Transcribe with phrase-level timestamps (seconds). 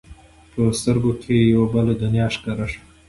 [0.53, 2.81] په سترګو کې یې یوه بله دنیا ښکاره شوه.